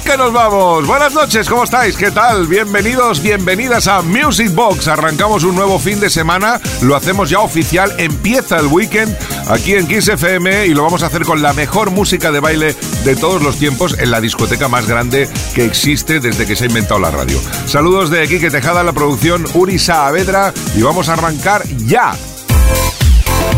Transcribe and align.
Que 0.00 0.16
nos 0.16 0.32
vamos. 0.32 0.86
Buenas 0.86 1.14
noches, 1.14 1.48
¿cómo 1.48 1.62
estáis? 1.64 1.96
¿Qué 1.96 2.10
tal? 2.10 2.48
Bienvenidos, 2.48 3.22
bienvenidas 3.22 3.86
a 3.86 4.02
Music 4.02 4.52
Box. 4.52 4.88
Arrancamos 4.88 5.44
un 5.44 5.54
nuevo 5.54 5.78
fin 5.78 6.00
de 6.00 6.10
semana, 6.10 6.60
lo 6.82 6.96
hacemos 6.96 7.30
ya 7.30 7.38
oficial, 7.40 7.94
empieza 7.98 8.58
el 8.58 8.66
weekend 8.66 9.16
aquí 9.48 9.74
en 9.74 9.86
Kiss 9.86 10.08
FM 10.08 10.66
y 10.66 10.74
lo 10.74 10.82
vamos 10.82 11.04
a 11.04 11.06
hacer 11.06 11.22
con 11.22 11.42
la 11.42 11.52
mejor 11.52 11.90
música 11.90 12.32
de 12.32 12.40
baile 12.40 12.74
de 13.04 13.14
todos 13.14 13.40
los 13.42 13.56
tiempos 13.56 13.96
en 13.98 14.10
la 14.10 14.20
discoteca 14.20 14.68
más 14.68 14.88
grande 14.88 15.28
que 15.54 15.64
existe 15.64 16.18
desde 16.18 16.44
que 16.44 16.56
se 16.56 16.64
ha 16.64 16.68
inventado 16.68 16.98
la 16.98 17.12
radio. 17.12 17.38
Saludos 17.66 18.10
de 18.10 18.26
Quique 18.26 18.50
Tejada, 18.50 18.82
la 18.82 18.92
producción 18.92 19.44
Uri 19.54 19.78
Saavedra 19.78 20.52
y 20.76 20.82
vamos 20.82 21.08
a 21.08 21.12
arrancar 21.12 21.62
ya. 21.86 22.16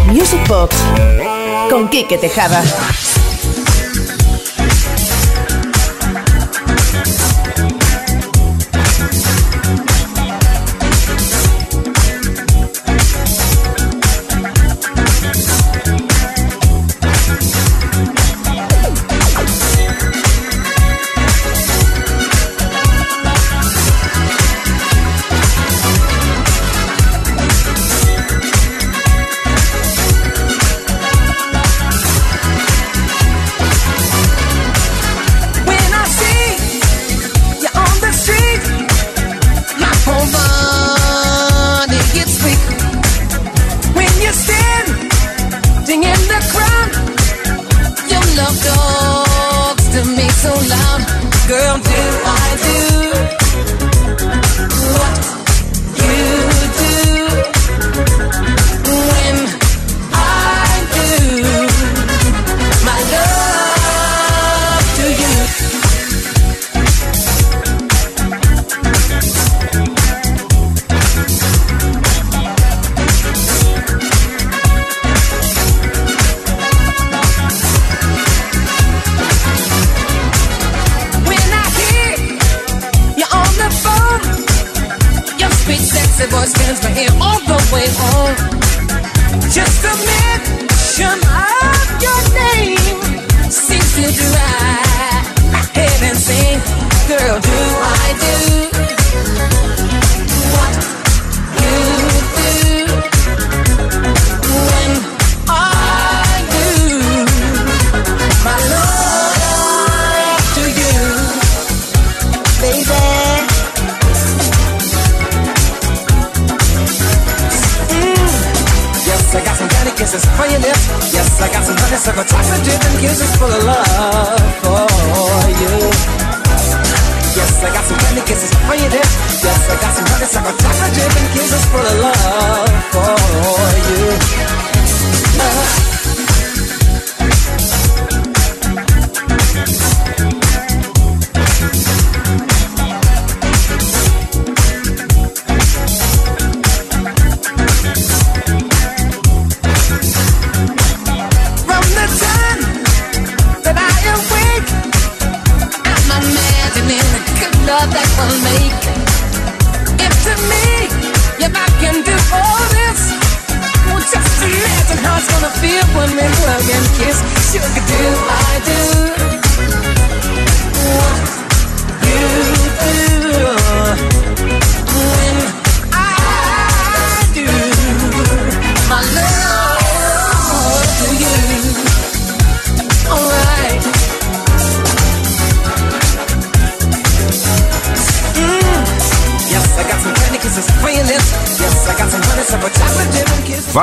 Music 0.07 0.47
Box 0.47 0.77
con 1.71 1.89
Quique 1.89 2.19
Tejada. 2.19 2.62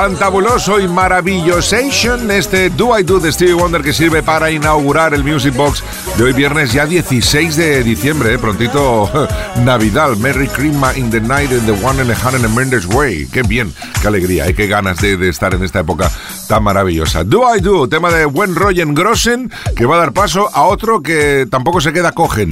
Fantabuloso 0.04 0.80
y 0.80 0.86
maravillosation 0.86 2.30
este 2.30 2.68
Do 2.68 2.98
I 2.98 3.04
Do 3.04 3.20
de 3.20 3.32
Stevie 3.32 3.54
Wonder 3.54 3.80
que 3.80 3.94
sirve 3.94 4.22
para 4.22 4.50
inaugurar 4.50 5.14
el 5.14 5.24
Music 5.24 5.54
Box 5.56 5.82
de 6.18 6.24
hoy 6.24 6.34
viernes 6.34 6.74
ya 6.74 6.84
16 6.84 7.56
de 7.56 7.82
diciembre, 7.82 8.34
eh, 8.34 8.38
prontito 8.38 9.10
Navidad. 9.64 10.14
Merry 10.18 10.46
Christmas 10.48 10.98
in 10.98 11.08
the 11.08 11.22
night 11.22 11.50
in 11.50 11.64
the 11.64 11.72
one 11.82 11.98
and 12.02 12.10
a 12.10 12.14
hundred 12.14 12.44
and 12.44 12.54
Mendes 12.54 12.84
way. 12.84 13.26
Qué 13.32 13.44
bien, 13.44 13.72
qué 14.02 14.08
alegría 14.08 14.46
y 14.46 14.52
qué 14.52 14.66
ganas 14.66 15.00
de, 15.00 15.16
de, 15.16 15.30
estar 15.30 15.54
en 15.54 15.64
esta 15.64 15.80
época 15.80 16.10
tan 16.48 16.62
maravillosa. 16.62 17.24
Do 17.24 17.42
I 17.56 17.62
Do, 17.62 17.88
tema 17.88 18.10
de 18.10 18.26
buen 18.26 18.54
Royen 18.54 18.94
Grossen 18.94 19.50
que 19.74 19.86
va 19.86 19.94
a 19.94 20.00
dar 20.00 20.12
paso 20.12 20.50
a 20.52 20.64
otro 20.64 21.00
que 21.02 21.46
tampoco 21.50 21.80
se 21.80 21.94
queda 21.94 22.12
cogen. 22.12 22.50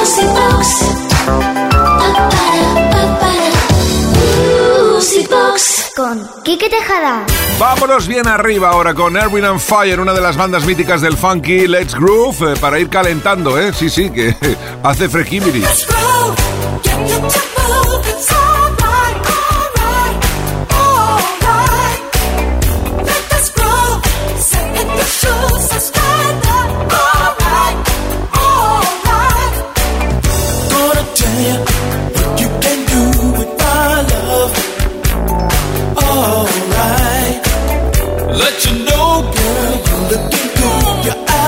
Music 0.00 0.28
Box. 0.28 1.63
Con 5.96 6.28
Kike 6.42 6.68
Tejada. 6.68 7.24
Vámonos 7.58 8.06
bien 8.06 8.26
arriba 8.26 8.70
ahora 8.70 8.94
con 8.94 9.16
Erwin 9.16 9.44
and 9.44 9.60
Fire, 9.60 10.00
una 10.00 10.12
de 10.12 10.20
las 10.20 10.36
bandas 10.36 10.64
míticas 10.64 11.00
del 11.00 11.16
funky 11.16 11.66
Let's 11.66 11.94
Groove, 11.94 12.52
eh, 12.52 12.56
para 12.60 12.78
ir 12.78 12.88
calentando, 12.88 13.58
¿eh? 13.58 13.72
Sí, 13.72 13.88
sí, 13.88 14.10
que 14.10 14.34
hace 14.82 15.08
frequimiris. 15.08 15.86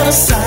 other 0.07 0.13
side. 0.13 0.46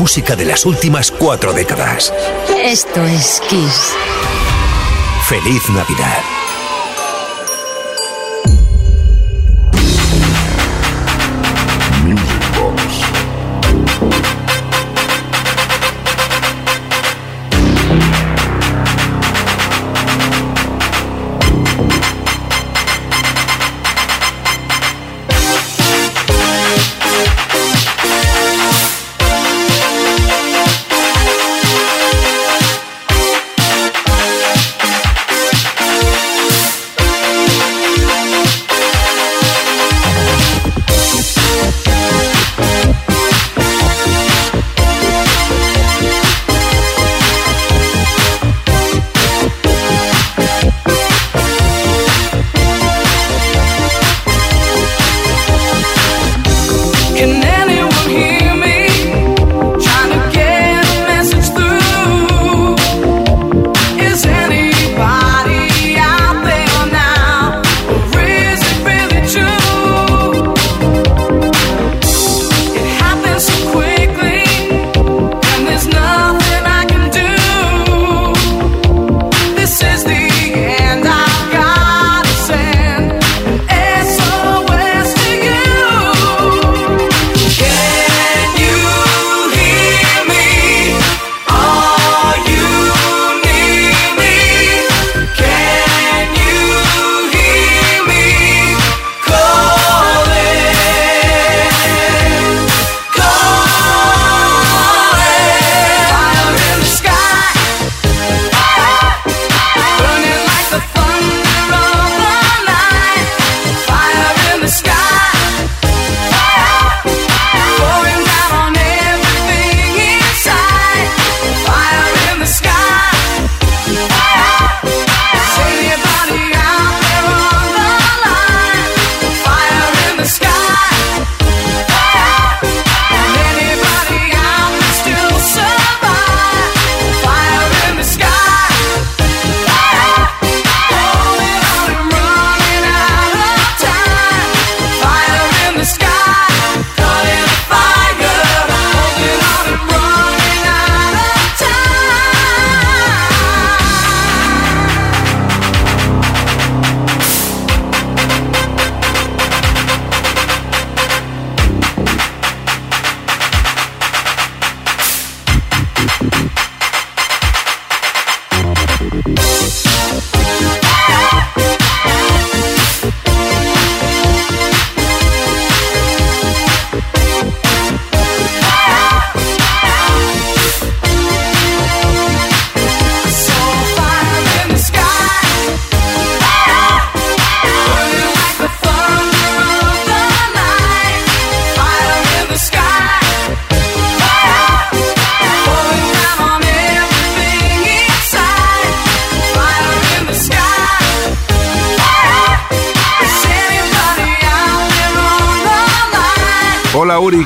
Música 0.00 0.34
de 0.34 0.46
las 0.46 0.64
últimas 0.64 1.10
cuatro 1.10 1.52
décadas. 1.52 2.10
Esto 2.64 3.04
es 3.04 3.42
Kiss. 3.50 3.94
Feliz 5.28 5.68
Navidad. 5.68 6.39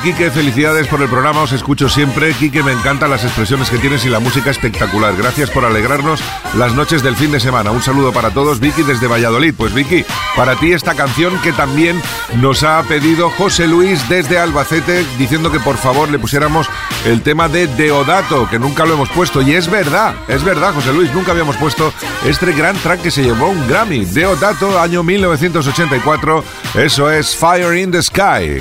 Quique, 0.05 0.31
felicidades 0.31 0.87
por 0.87 1.01
el 1.01 1.09
programa, 1.09 1.41
os 1.41 1.53
escucho 1.53 1.89
siempre. 1.89 2.35
Quique, 2.35 2.63
me 2.63 2.73
encantan 2.73 3.09
las 3.09 3.25
expresiones 3.25 3.71
que 3.71 3.79
tienes 3.79 4.05
y 4.05 4.11
la 4.11 4.21
música 4.21 4.51
espectacular. 4.51 5.17
Gracias 5.17 5.49
por 5.49 5.65
alegrarnos 5.65 6.21
las 6.59 6.75
noches 6.75 7.03
del 7.03 7.17
fin 7.17 7.33
de 7.33 7.41
semana. 7.41 7.71
Un 7.71 7.83
saludo 7.83 8.13
para 8.13 8.29
todos, 8.29 8.61
Vicky 8.61 8.83
desde 8.83 9.07
Valladolid. 9.07 9.55
Pues 9.57 9.73
Vicky, 9.73 10.05
para 10.37 10.57
ti 10.57 10.73
esta 10.73 10.95
canción 10.95 11.41
que 11.41 11.53
también 11.53 12.03
nos 12.37 12.65
ha 12.65 12.83
pedido 12.83 13.31
José 13.31 13.67
Luis 13.67 14.07
desde 14.07 14.39
Albacete, 14.39 15.07
diciendo 15.17 15.51
que 15.51 15.59
por 15.59 15.79
favor 15.79 16.11
le 16.11 16.19
pusiéramos 16.19 16.69
el 17.07 17.23
tema 17.23 17.49
de 17.49 17.67
Deodato, 17.67 18.47
que 18.51 18.59
nunca 18.59 18.85
lo 18.85 18.95
hemos 18.95 19.09
puesto. 19.09 19.41
Y 19.41 19.55
es 19.55 19.71
verdad, 19.71 20.15
es 20.29 20.45
verdad, 20.45 20.75
José 20.75 20.93
Luis, 20.93 21.15
nunca 21.15 21.33
habíamos 21.33 21.57
puesto 21.57 21.95
este 22.27 22.53
gran 22.53 22.77
track 22.77 23.01
que 23.01 23.11
se 23.11 23.23
llevó 23.23 23.49
un 23.49 23.67
Grammy. 23.67 24.05
Deodato, 24.05 24.79
año 24.79 25.03
1984. 25.03 26.45
Eso 26.75 27.11
es 27.11 27.35
Fire 27.35 27.75
in 27.75 27.91
the 27.91 28.03
Sky. 28.03 28.61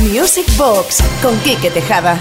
Music 0.00 0.46
Box 0.56 1.02
con 1.22 1.36
Quique 1.40 1.70
Tejada. 1.70 2.20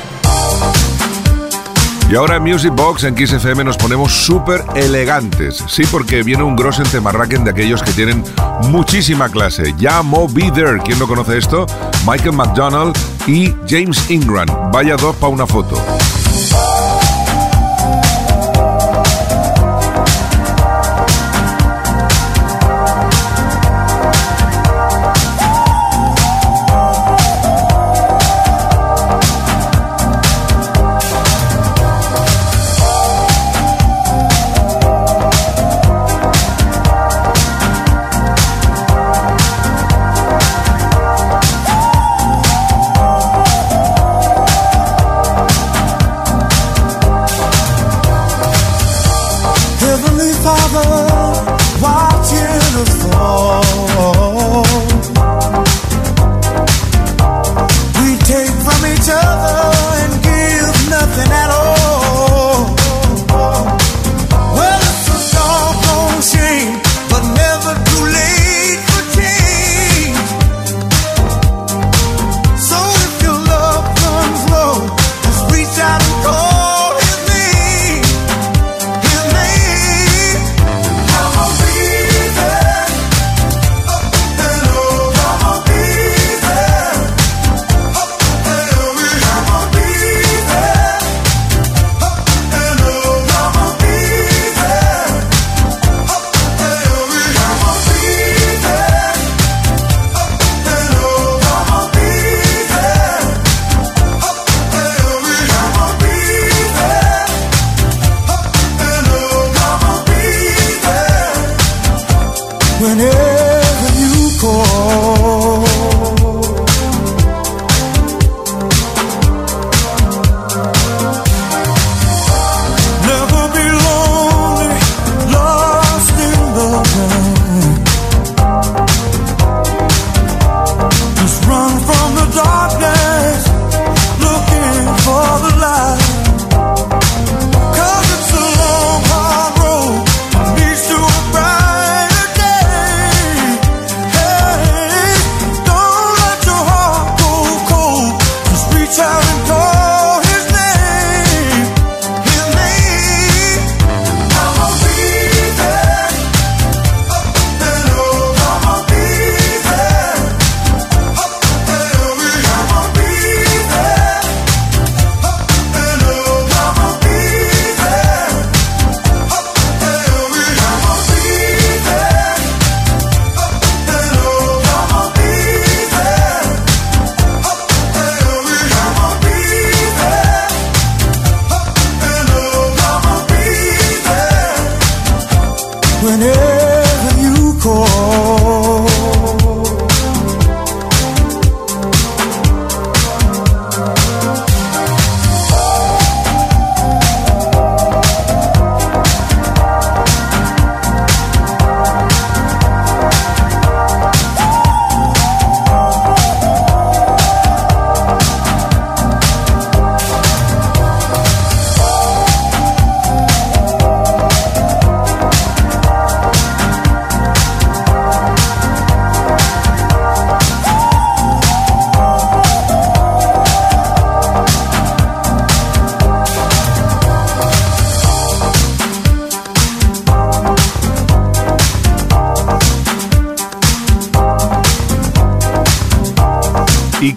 Y 2.10 2.16
ahora 2.16 2.38
en 2.38 2.44
Music 2.44 2.72
Box 2.74 3.04
en 3.04 3.16
Kiss 3.16 3.34
FM 3.34 3.64
nos 3.64 3.78
ponemos 3.78 4.12
súper 4.12 4.64
elegantes. 4.76 5.64
Sí, 5.68 5.84
porque 5.92 6.24
viene 6.24 6.44
un 6.44 6.56
Grossen 6.56 6.86
Temarraken 6.86 7.44
de 7.44 7.52
aquellos 7.52 7.82
que 7.82 7.92
tienen 7.92 8.24
muchísima 8.70 9.30
clase. 9.30 9.74
Ya 9.78 10.02
Mo 10.04 10.28
Be 10.30 10.52
There, 10.52 10.80
¿quién 10.84 11.00
no 11.00 11.08
conoce 11.08 11.38
esto? 11.38 11.66
Michael 12.08 12.34
McDonald 12.34 12.96
y 13.28 13.54
James 13.68 14.10
Ingram. 14.10 14.48
Vaya 14.72 14.96
dos 14.96 15.16
para 15.16 15.34
una 15.34 15.48
foto. 15.48 15.76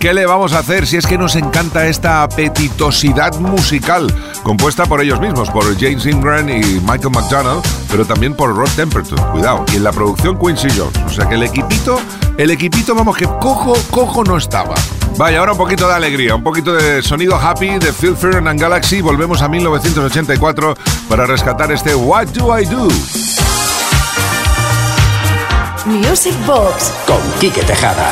Qué 0.09 0.15
le 0.15 0.25
vamos 0.25 0.55
a 0.55 0.61
hacer 0.61 0.87
si 0.87 0.97
es 0.97 1.07
que 1.07 1.19
nos 1.19 1.37
encanta 1.37 1.87
esta 1.87 2.23
apetitosidad 2.23 3.39
musical 3.41 4.07
compuesta 4.43 4.87
por 4.87 5.03
ellos 5.03 5.21
mismos, 5.21 5.51
por 5.51 5.79
James 5.79 6.07
Ingram 6.07 6.49
y 6.49 6.63
Michael 6.81 7.11
McDonald, 7.11 7.63
pero 7.91 8.07
también 8.07 8.33
por 8.33 8.57
Rod 8.57 8.71
Temperton, 8.75 9.19
cuidado, 9.33 9.67
y 9.71 9.77
en 9.77 9.85
la 9.85 9.93
producción 9.93 10.39
Quincy 10.39 10.69
Jones. 10.71 10.97
O 11.05 11.11
sea 11.11 11.29
que 11.29 11.35
el 11.35 11.43
equipito, 11.43 12.01
el 12.39 12.51
equipito, 12.51 12.95
vamos 12.95 13.19
que 13.19 13.27
cojo, 13.27 13.75
cojo 13.91 14.25
no 14.25 14.39
estaba. 14.39 14.77
Vaya, 15.19 15.41
ahora 15.41 15.53
un 15.53 15.59
poquito 15.59 15.87
de 15.87 15.95
alegría, 15.95 16.35
un 16.35 16.43
poquito 16.43 16.73
de 16.73 17.03
sonido 17.03 17.37
happy 17.37 17.79
de 17.79 17.93
Phil 17.93 18.17
Fearon 18.17 18.49
and 18.49 18.59
Galaxy. 18.59 19.03
Volvemos 19.03 19.43
a 19.43 19.49
1984 19.49 20.75
para 21.11 21.27
rescatar 21.27 21.71
este 21.71 21.95
What 21.95 22.29
Do 22.29 22.59
I 22.59 22.65
Do? 22.65 22.89
Music 25.85 26.35
Box 26.47 26.95
con 27.07 27.21
Quique 27.41 27.61
Tejada. 27.61 28.11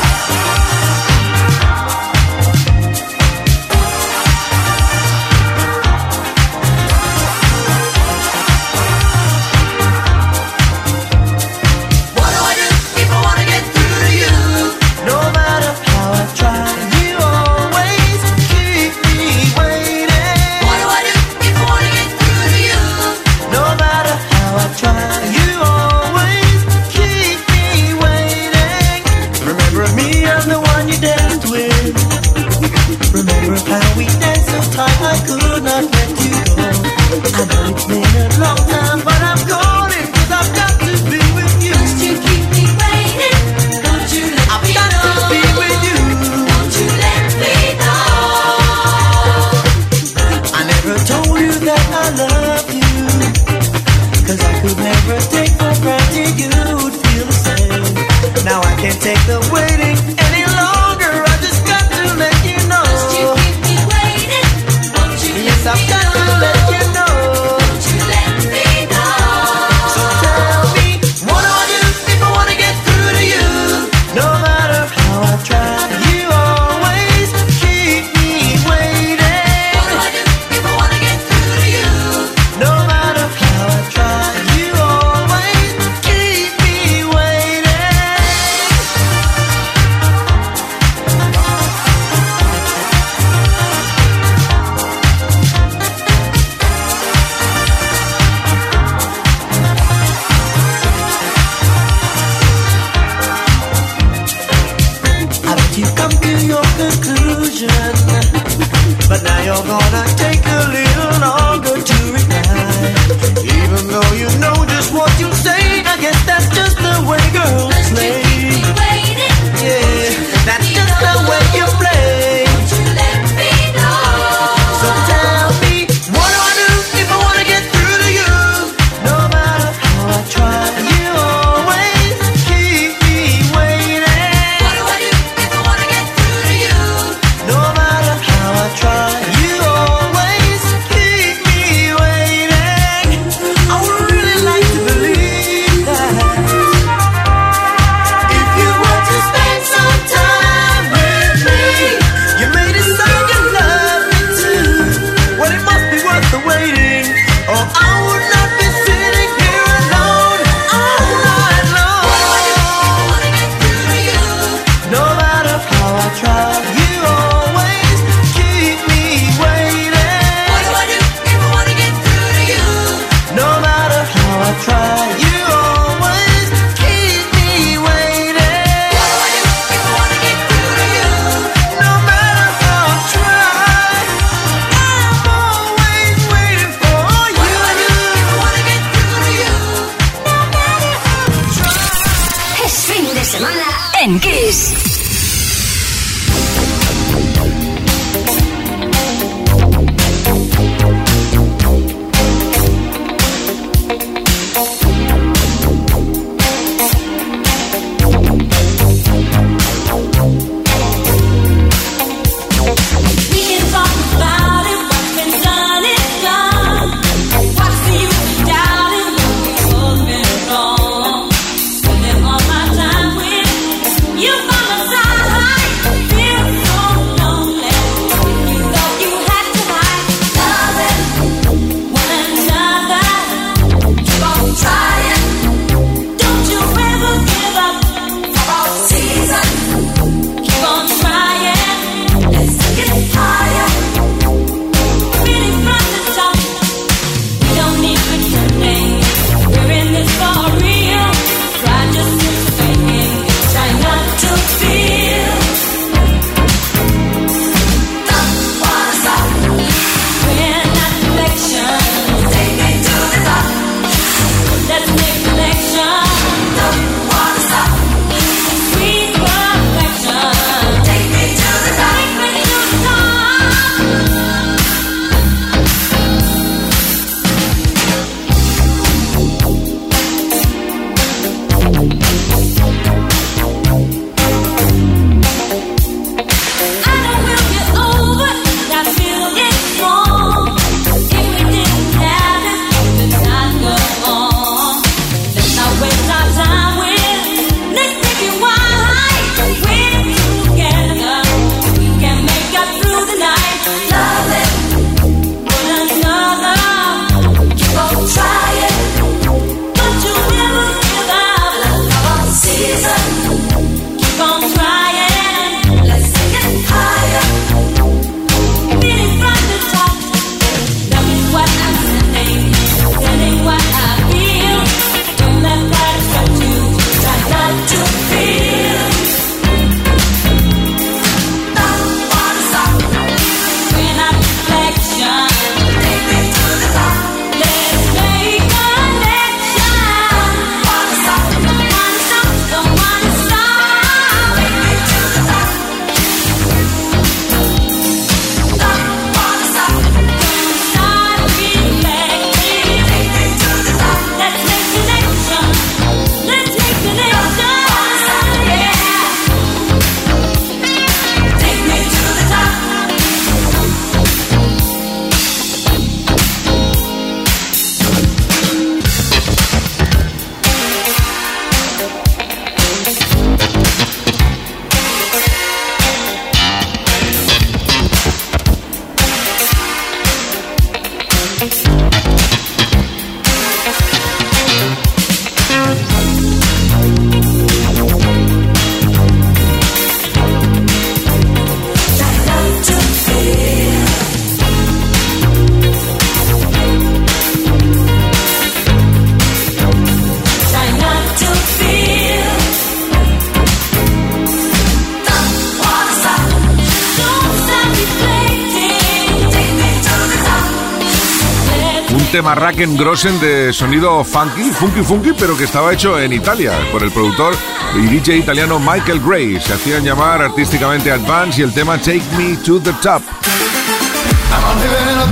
Tema 412.17 412.33
Grossen 412.33 413.19
de 413.19 413.53
sonido 413.53 414.03
funky, 414.03 414.49
funky, 414.49 414.81
funky, 414.81 415.13
pero 415.13 415.37
que 415.37 415.43
estaba 415.43 415.71
hecho 415.71 415.99
en 415.99 416.11
Italia 416.11 416.51
por 416.71 416.81
el 416.81 416.89
productor 416.91 417.35
y 417.75 417.81
DJ 417.81 418.17
italiano 418.17 418.57
Michael 418.59 419.01
Gray. 419.01 419.39
Se 419.39 419.53
hacían 419.53 419.83
llamar 419.83 420.23
artísticamente 420.23 420.91
Advance 420.91 421.41
y 421.41 421.43
el 421.43 421.53
tema 421.53 421.77
Take 421.77 422.01
Me 422.17 422.35
to 422.37 422.59
the 422.59 422.73
Top. 422.81 423.03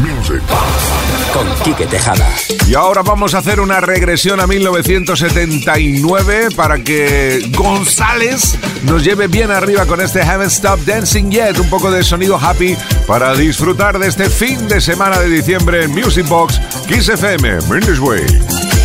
Music 0.01 0.41
con 1.35 1.47
Quique 1.63 1.85
Tejada. 1.85 2.27
Y 2.65 2.75
ahora 2.75 3.03
vamos 3.03 3.35
a 3.35 3.39
hacer 3.39 3.59
una 3.59 3.81
regresión 3.81 4.39
a 4.39 4.47
1979 4.47 6.47
para 6.55 6.79
que 6.79 7.51
González 7.53 8.57
nos 8.83 9.03
lleve 9.03 9.27
bien 9.27 9.51
arriba 9.51 9.85
con 9.85 9.99
este 9.99 10.21
Haven't 10.21 10.51
Stopped 10.51 10.85
Dancing 10.85 11.29
Yet, 11.29 11.59
un 11.59 11.69
poco 11.69 11.91
de 11.91 12.03
sonido 12.03 12.37
happy 12.37 12.77
para 13.05 13.35
disfrutar 13.35 13.99
de 13.99 14.07
este 14.07 14.29
fin 14.29 14.69
de 14.69 14.79
semana 14.79 15.19
de 15.19 15.29
diciembre 15.29 15.83
en 15.83 15.91
Music 15.91 16.25
Box 16.27 16.61
Kiss 16.87 17.09
FM, 17.09 17.59
Mindy's 17.69 17.99
Way. 17.99 18.84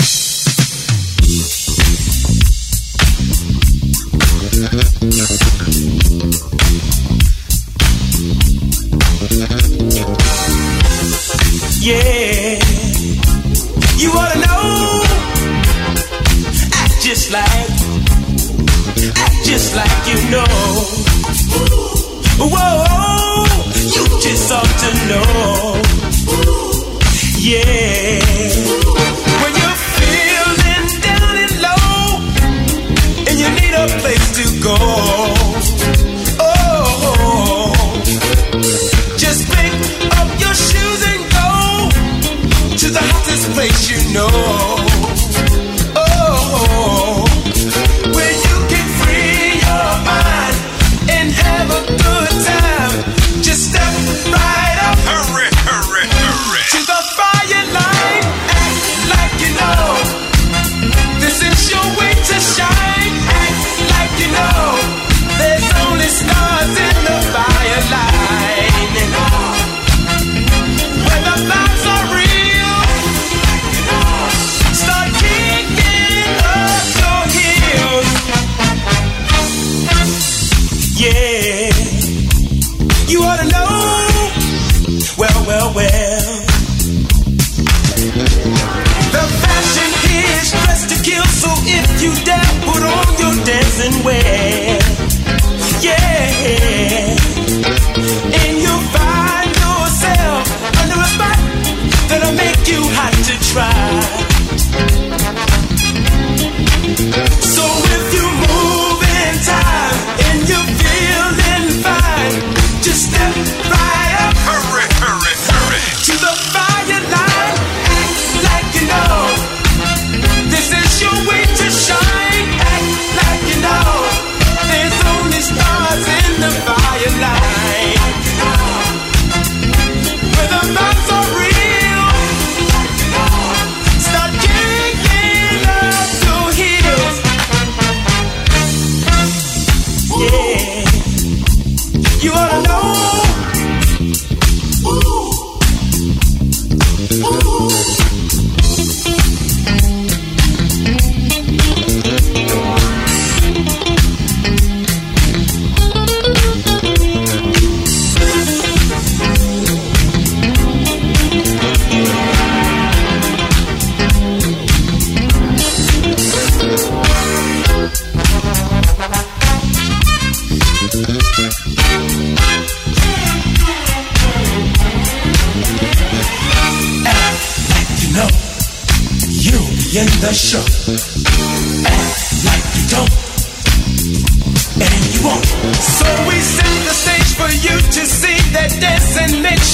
Where. 85.73 86.10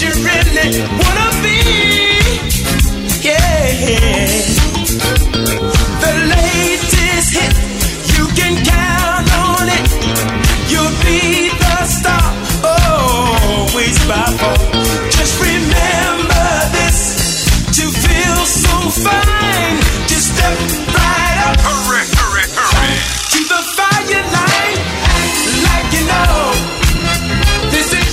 You 0.02 0.10
really 0.10 0.80
wanna 0.80 1.37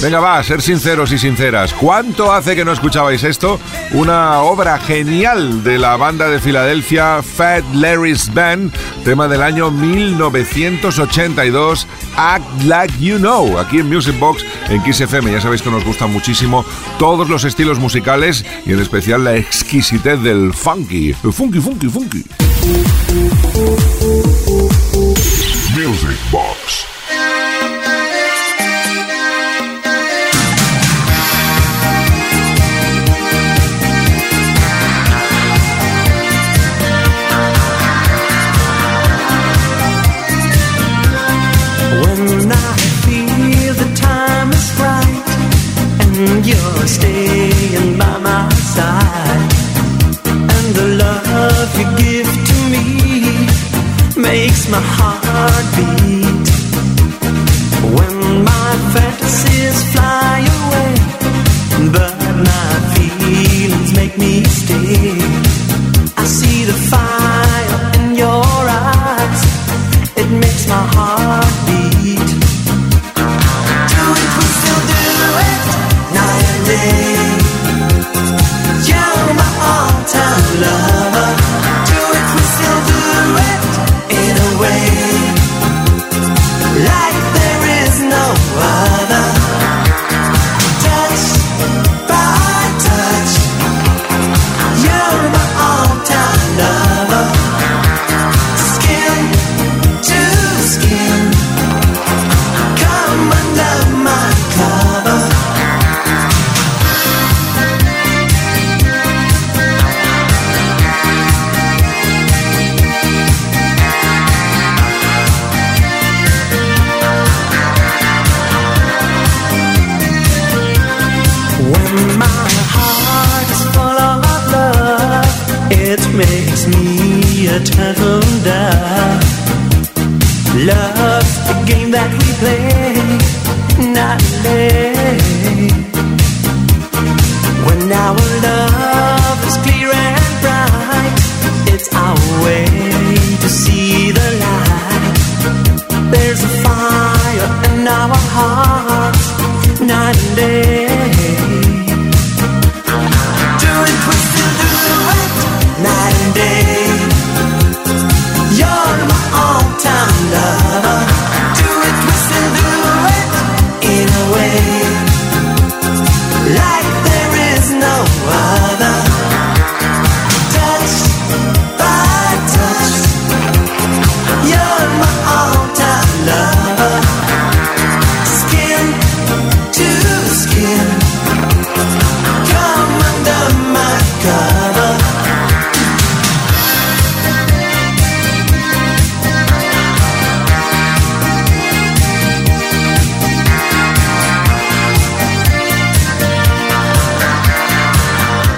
Venga, 0.04 0.20
va, 0.20 0.42
ser 0.42 0.60
sinceros 0.60 1.12
y 1.12 1.18
sinceras. 1.18 1.72
¿Cuánto 1.72 2.30
hace 2.30 2.54
que 2.54 2.62
no 2.62 2.72
escuchabais 2.72 3.24
esto? 3.24 3.58
Una 3.92 4.40
obra 4.40 4.78
genial 4.78 5.64
de 5.64 5.78
la 5.78 5.96
banda 5.96 6.28
de 6.28 6.40
Filadelfia, 6.40 7.22
Fat 7.22 7.64
Larry's 7.72 8.30
Band, 8.34 8.70
tema 9.02 9.28
del 9.28 9.42
año 9.42 9.70
1982, 9.70 11.86
Act 12.18 12.64
Like 12.64 12.92
You 12.98 13.16
Know, 13.16 13.58
aquí 13.58 13.78
en 13.78 13.88
Music 13.88 14.18
Box, 14.18 14.44
en 14.68 14.82
Kiss 14.82 15.00
FM. 15.00 15.32
Ya 15.32 15.40
sabéis 15.40 15.62
que 15.62 15.70
nos 15.70 15.86
gustan 15.86 16.12
muchísimo 16.12 16.66
todos 16.98 17.30
los 17.30 17.44
estilos 17.44 17.78
musicales 17.78 18.44
y 18.66 18.74
en 18.74 18.80
especial 18.80 19.24
la 19.24 19.36
exquisitez 19.36 20.20
del 20.20 20.52
funky. 20.52 21.14
Funky, 21.14 21.60
funky, 21.60 21.88
funky. 21.88 22.22
Music 25.74 26.18
Box. 26.30 26.93
Side, 48.76 49.52
and 50.56 50.68
the 50.78 50.86
love 51.02 51.70
you 51.78 51.86
give 52.02 52.30
to 52.48 52.56
me 52.72 52.86
makes 54.16 54.68
my 54.68 54.82
heart 54.96 55.66
beat. 55.76 56.23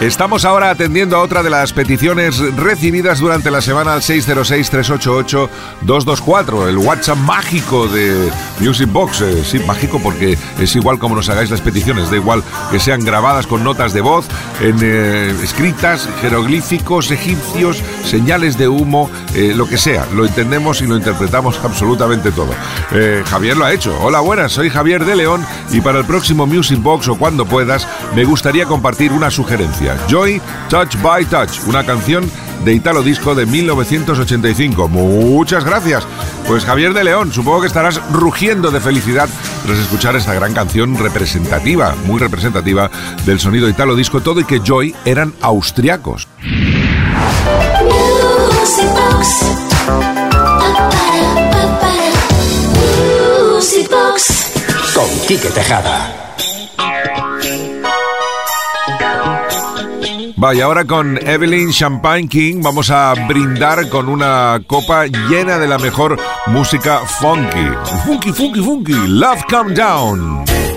Estamos 0.06 0.44
ahora 0.44 0.70
atendiendo 0.70 1.16
a 1.16 1.20
otra 1.20 1.42
de 1.42 1.50
las 1.50 1.72
peticiones 1.72 2.38
recibidas 2.54 3.18
durante 3.18 3.50
la 3.50 3.60
semana 3.60 3.92
al 3.92 4.02
606-388-224, 4.02 6.68
el 6.68 6.78
WhatsApp 6.78 7.18
mágico 7.18 7.88
de 7.88 8.30
Music 8.60 8.90
Box. 8.90 9.20
Eh, 9.20 9.44
sí, 9.44 9.58
mágico 9.60 10.00
porque 10.02 10.38
es 10.58 10.76
igual 10.76 10.98
como 10.98 11.16
nos 11.16 11.28
hagáis 11.28 11.50
las 11.50 11.60
peticiones, 11.60 12.10
da 12.10 12.16
igual 12.16 12.42
que 12.70 12.78
sean 12.78 13.00
grabadas 13.00 13.46
con 13.46 13.64
notas 13.64 13.92
de 13.92 14.00
voz, 14.00 14.26
en, 14.60 14.76
eh, 14.82 15.34
escritas, 15.42 16.08
jeroglíficos 16.20 17.10
egipcios, 17.10 17.82
señales 18.04 18.58
de 18.58 18.68
humo, 18.68 19.10
eh, 19.34 19.52
lo 19.54 19.66
que 19.68 19.78
sea. 19.78 20.06
Lo 20.14 20.24
entendemos 20.24 20.80
y 20.82 20.86
lo 20.86 20.96
interpretamos 20.96 21.58
absolutamente 21.62 22.32
todo. 22.32 22.50
Eh, 22.92 23.22
Javier 23.28 23.56
lo 23.56 23.64
ha 23.64 23.72
hecho. 23.72 23.96
Hola, 24.00 24.20
buenas, 24.20 24.52
soy 24.52 24.70
Javier 24.70 25.04
de 25.04 25.16
León 25.16 25.44
y 25.70 25.80
para 25.80 25.98
el 25.98 26.04
próximo 26.04 26.46
Music 26.46 26.80
Box 26.80 27.08
o 27.08 27.16
cuando 27.16 27.46
puedas, 27.46 27.86
me 28.14 28.24
gustaría 28.24 28.66
compartir 28.66 29.12
una 29.12 29.30
sugerencia. 29.30 29.96
Joy 30.08 30.40
Touch 30.68 30.96
by 31.02 31.24
Touch, 31.26 31.60
una 31.66 31.84
canción 31.84 32.30
de 32.64 32.74
Italo 32.74 33.02
Disco 33.02 33.34
de 33.34 33.46
1985. 33.46 34.88
Muchas 34.88 35.64
gracias. 35.64 36.06
Pues 36.46 36.64
Javier 36.64 36.94
de 36.94 37.04
León, 37.04 37.32
supongo 37.32 37.60
que 37.60 37.66
estarás 37.66 38.00
rugiendo 38.12 38.70
de 38.70 38.80
felicidad 38.80 39.28
tras 39.64 39.78
escuchar 39.78 40.16
esta 40.16 40.34
gran 40.34 40.54
canción 40.54 40.96
representativa, 40.96 41.94
muy 42.06 42.18
representativa 42.20 42.90
del 43.24 43.40
sonido 43.40 43.68
Italo 43.68 43.96
Disco, 43.96 44.20
todo 44.20 44.40
y 44.40 44.44
que 44.44 44.60
Joy 44.60 44.94
eran 45.04 45.34
austriacos. 45.40 46.28
Music 48.66 48.88
Box. 48.94 49.44
Music 53.54 53.90
Box. 53.90 54.52
Con 54.94 55.08
Quique 55.26 55.50
Tejada. 55.50 56.26
Vaya, 60.38 60.66
ahora 60.66 60.84
con 60.84 61.16
Evelyn 61.26 61.72
Champagne 61.72 62.28
King 62.28 62.60
vamos 62.62 62.90
a 62.90 63.14
brindar 63.26 63.88
con 63.88 64.06
una 64.08 64.60
copa 64.66 65.06
llena 65.06 65.56
de 65.58 65.66
la 65.66 65.78
mejor 65.78 66.18
música 66.48 66.98
funky. 67.06 67.66
Funky, 68.04 68.32
funky, 68.32 68.60
funky. 68.60 68.92
Love 69.06 69.42
Come 69.48 69.72
Down. 69.72 70.75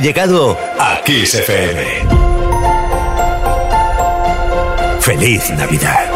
Llegado 0.00 0.56
a 0.78 1.02
Kiss 1.04 1.34
FM. 1.34 2.06
Feliz 5.00 5.50
Navidad. 5.50 6.08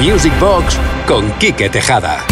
Music 0.00 0.32
Box 0.40 0.78
con 1.06 1.30
Quique 1.38 1.70
Tejada. 1.70 2.24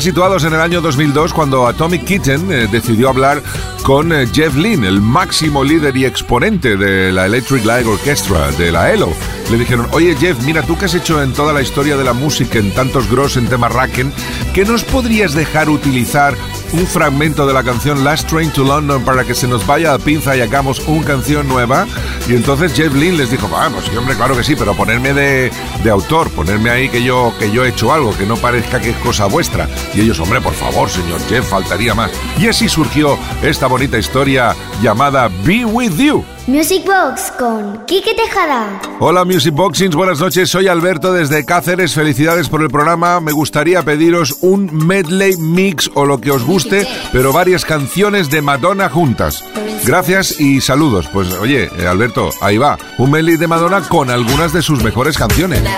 Situados 0.00 0.44
en 0.44 0.52
el 0.52 0.60
año 0.60 0.80
2002 0.80 1.32
cuando 1.32 1.66
Atomic 1.66 2.04
Kitten 2.04 2.52
eh, 2.52 2.68
decidió 2.70 3.08
hablar 3.08 3.42
con 3.82 4.12
eh, 4.12 4.26
Jeff 4.32 4.54
Lynne, 4.56 4.86
el 4.86 5.00
máximo 5.00 5.64
líder 5.64 5.96
y 5.96 6.04
exponente 6.04 6.76
de 6.76 7.12
la 7.12 7.26
Electric 7.26 7.64
Light 7.64 7.86
Orchestra, 7.86 8.50
de 8.52 8.72
la 8.72 8.92
ELO. 8.92 9.12
Le 9.50 9.58
dijeron, 9.58 9.86
oye 9.92 10.14
Jeff, 10.16 10.42
mira, 10.44 10.62
tú 10.62 10.76
que 10.76 10.84
has 10.86 10.94
hecho 10.94 11.22
en 11.22 11.32
toda 11.32 11.52
la 11.52 11.62
historia 11.62 11.96
de 11.96 12.04
la 12.04 12.12
música 12.12 12.58
en 12.58 12.74
tantos 12.74 13.08
gross 13.10 13.36
en 13.36 13.48
tema 13.48 13.68
Racken, 13.68 14.12
¿qué 14.54 14.64
nos 14.64 14.84
podrías 14.84 15.34
dejar 15.34 15.70
utilizar 15.70 16.36
un 16.72 16.86
fragmento 16.86 17.46
de 17.46 17.52
la 17.52 17.62
canción 17.62 18.04
Last 18.04 18.28
Train 18.28 18.50
to 18.50 18.64
London 18.64 19.04
para 19.04 19.24
que 19.24 19.34
se 19.34 19.46
nos 19.46 19.66
vaya 19.66 19.94
a 19.94 19.98
pinza 19.98 20.36
y 20.36 20.40
hagamos 20.40 20.80
una 20.86 21.06
canción 21.06 21.48
nueva. 21.48 21.86
Y 22.28 22.34
entonces 22.34 22.74
Jeff 22.74 22.94
Lynne 22.94 23.18
les 23.18 23.30
dijo, 23.30 23.48
vamos, 23.48 23.84
sí, 23.84 23.96
hombre, 23.96 24.16
claro 24.16 24.36
que 24.36 24.44
sí, 24.44 24.56
pero 24.56 24.74
ponerme 24.74 25.14
de, 25.14 25.50
de, 25.82 25.90
autor, 25.90 26.30
ponerme 26.30 26.70
ahí 26.70 26.88
que 26.88 27.02
yo, 27.02 27.32
que 27.38 27.50
yo 27.50 27.64
he 27.64 27.68
hecho 27.68 27.92
algo, 27.92 28.16
que 28.16 28.26
no 28.26 28.36
parezca 28.36 28.80
que 28.80 28.90
es 28.90 28.96
cosa 28.96 29.26
vuestra. 29.26 29.68
Y 29.94 30.00
ellos, 30.00 30.18
hombre, 30.20 30.40
por 30.40 30.54
favor, 30.54 30.88
señor 30.90 31.20
Jeff, 31.28 31.48
faltaría 31.48 31.94
más. 31.94 32.10
Y 32.38 32.48
así 32.48 32.68
surgió 32.68 33.18
esta 33.42 33.66
bonita 33.66 33.98
historia 33.98 34.54
llamada 34.82 35.28
Be 35.44 35.64
With 35.64 35.96
You. 35.96 36.35
Music 36.46 36.84
Box 36.86 37.32
con 37.36 37.84
Kike 37.86 38.14
Tejada. 38.14 38.80
Hola 39.00 39.24
Music 39.24 39.52
Boxings, 39.52 39.96
buenas 39.96 40.20
noches. 40.20 40.48
Soy 40.48 40.68
Alberto 40.68 41.12
desde 41.12 41.44
Cáceres. 41.44 41.92
Felicidades 41.92 42.48
por 42.48 42.62
el 42.62 42.70
programa. 42.70 43.18
Me 43.18 43.32
gustaría 43.32 43.82
pediros 43.82 44.36
un 44.42 44.86
medley 44.86 45.36
mix 45.38 45.90
o 45.94 46.04
lo 46.06 46.20
que 46.20 46.30
os 46.30 46.44
guste, 46.44 46.86
pero 47.10 47.32
varias 47.32 47.64
canciones 47.64 48.30
de 48.30 48.42
Madonna 48.42 48.88
juntas. 48.88 49.42
Gracias 49.84 50.40
y 50.40 50.60
saludos. 50.60 51.08
Pues 51.12 51.32
oye, 51.32 51.68
eh, 51.78 51.86
Alberto, 51.88 52.30
ahí 52.40 52.58
va. 52.58 52.78
Un 52.98 53.10
medley 53.10 53.36
de 53.36 53.48
Madonna 53.48 53.80
con 53.80 54.08
algunas 54.08 54.52
de 54.52 54.62
sus 54.62 54.84
mejores 54.84 55.18
canciones. 55.18 55.64
A 55.66 55.76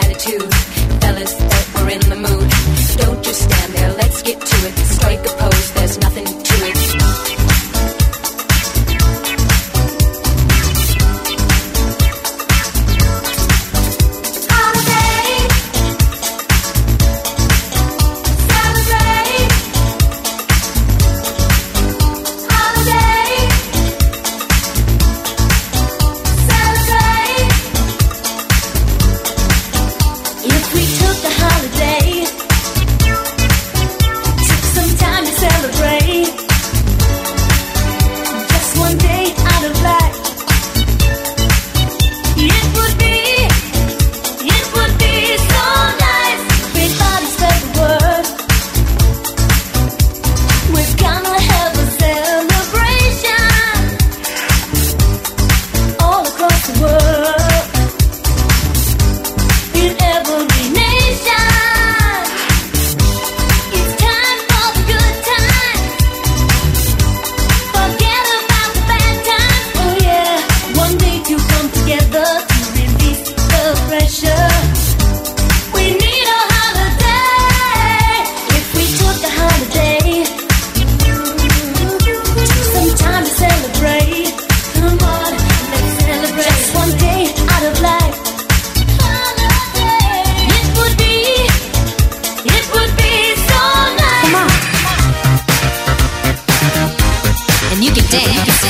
dancing. 98.10 98.67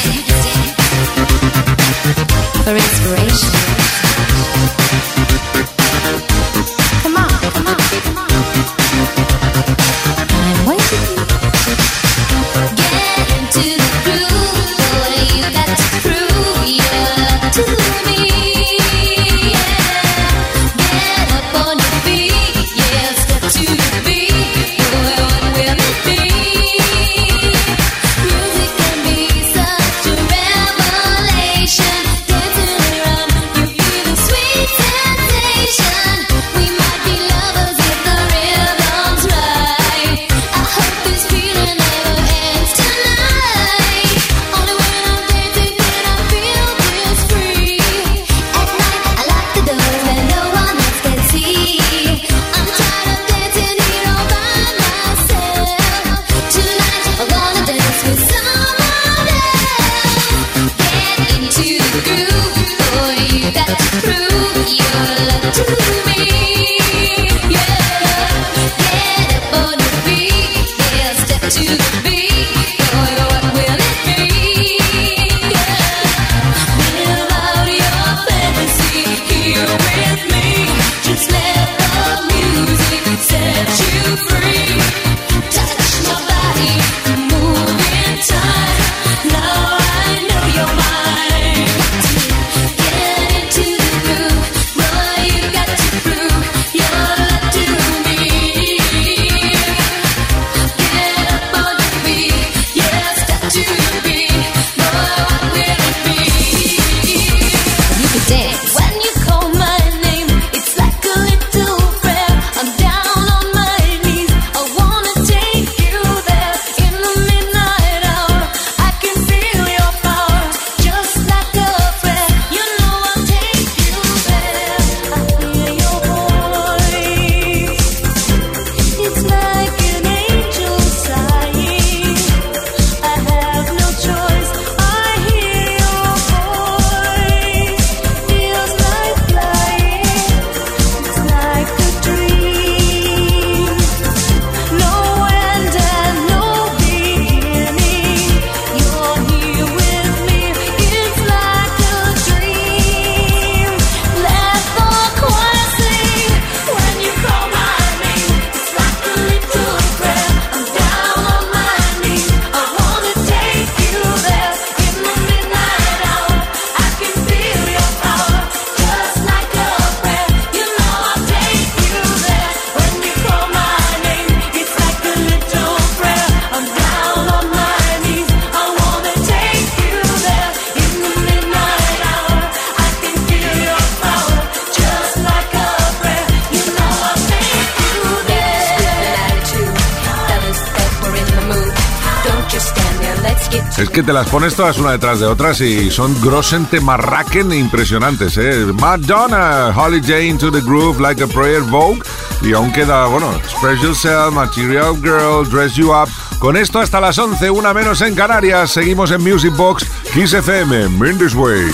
Es 193.79 193.91
que 193.91 194.03
te 194.03 194.13
las 194.13 194.29
pones 194.29 194.57
todas 194.57 194.77
una 194.79 194.91
detrás 194.91 195.21
de 195.21 195.27
otras 195.27 195.61
y 195.61 195.89
son 195.91 196.21
grosente 196.21 196.81
marraquen 196.81 197.53
impresionantes, 197.53 198.37
¿eh? 198.37 198.67
Madonna, 198.75 199.73
Holiday 199.75 200.29
into 200.29 200.51
the 200.51 200.61
Groove, 200.61 201.01
Like 201.01 201.23
a 201.23 201.29
Prayer, 201.29 201.63
Vogue. 201.63 202.03
Y 202.43 202.55
aún 202.55 202.73
queda, 202.73 203.07
bueno, 203.07 203.33
Express 203.37 203.81
Yourself, 203.81 204.33
Material 204.33 204.97
Girl, 205.01 205.49
Dress 205.49 205.75
You 205.75 205.93
Up. 205.93 206.09
Con 206.41 206.57
esto 206.57 206.81
hasta 206.81 207.01
las 207.01 207.19
11, 207.19 207.51
una 207.51 207.73
menos 207.73 208.01
en 208.01 208.17
Canarias. 208.17 208.73
Seguimos 208.73 209.13
en 209.13 209.23
Music 209.23 209.55
Box, 209.55 209.87
Kiss 210.13 210.33
FM, 210.33 210.89
Mindy's 210.89 211.37
Way. 211.37 211.71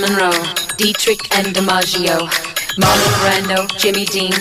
Monroe, 0.00 0.32
Dietrich 0.76 1.22
and 1.36 1.56
Jimmy 3.78 4.04
Dean, 4.06 4.34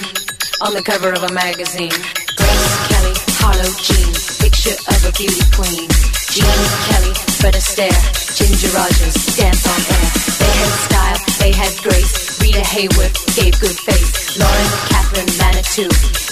on 0.61 0.73
the 0.73 0.81
cover 0.81 1.13
of 1.13 1.23
a 1.23 1.31
magazine. 1.31 1.93
Grace 2.35 2.87
Kelly, 2.87 3.13
Harlow 3.39 4.04
picture 4.65 4.81
of 4.89 5.05
a 5.05 5.11
beauty 5.13 5.45
queen. 5.53 5.87
Gene 6.33 6.65
Kelly, 6.89 7.13
Fred 7.37 7.53
Astaire, 7.53 8.01
Ginger 8.33 8.71
Rogers, 8.73 9.13
dance 9.37 9.65
on 9.69 9.81
air. 9.93 10.09
They 10.41 10.53
had 10.57 10.73
style, 10.85 11.19
they 11.39 11.51
had 11.51 11.73
grace. 11.81 12.41
Rita 12.41 12.61
Hayworth 12.65 13.15
gave 13.35 13.53
good 13.59 13.77
face. 13.77 14.37
Lauren 14.37 14.69
Catherine 14.89 15.31
Manitou, 15.37 15.89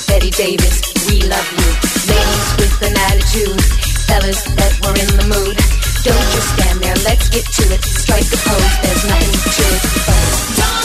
Betty 0.08 0.32
Davis, 0.32 0.82
we 1.08 1.22
love 1.30 1.48
you. 1.54 1.70
Ladies 2.10 2.50
with 2.58 2.76
an 2.82 2.96
attitude, 3.12 3.62
fellas 4.10 4.42
that 4.58 4.74
were 4.82 4.98
in 4.98 5.10
the 5.14 5.28
mood. 5.30 5.58
Don't 6.04 6.28
just 6.34 6.50
stand 6.58 6.82
there, 6.82 6.98
let's 7.06 7.30
get 7.30 7.46
to 7.46 7.64
it. 7.74 7.84
Strike 7.86 8.28
a 8.34 8.40
pose, 8.42 8.76
there's 8.82 9.06
nothing 9.06 9.34
to 9.46 9.64
it. 9.78 9.82
But... 10.10 10.44
Don't 10.58 10.84